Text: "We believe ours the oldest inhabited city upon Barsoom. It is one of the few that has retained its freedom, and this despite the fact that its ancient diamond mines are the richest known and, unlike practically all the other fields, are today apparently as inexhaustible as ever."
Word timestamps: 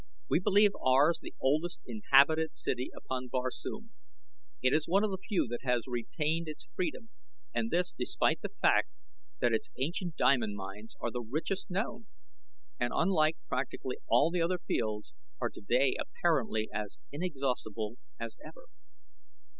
"We 0.27 0.39
believe 0.39 0.71
ours 0.83 1.19
the 1.21 1.35
oldest 1.39 1.79
inhabited 1.85 2.57
city 2.57 2.89
upon 2.97 3.27
Barsoom. 3.27 3.91
It 4.63 4.73
is 4.73 4.87
one 4.87 5.03
of 5.03 5.11
the 5.11 5.19
few 5.19 5.47
that 5.49 5.59
has 5.61 5.85
retained 5.85 6.47
its 6.47 6.65
freedom, 6.75 7.11
and 7.53 7.69
this 7.69 7.91
despite 7.91 8.41
the 8.41 8.49
fact 8.49 8.89
that 9.41 9.53
its 9.53 9.69
ancient 9.77 10.15
diamond 10.15 10.55
mines 10.55 10.95
are 10.99 11.11
the 11.11 11.21
richest 11.21 11.69
known 11.69 12.07
and, 12.79 12.91
unlike 12.95 13.37
practically 13.47 13.97
all 14.07 14.31
the 14.31 14.41
other 14.41 14.57
fields, 14.57 15.13
are 15.39 15.49
today 15.51 15.95
apparently 15.99 16.67
as 16.73 16.97
inexhaustible 17.11 17.99
as 18.19 18.39
ever." 18.43 18.69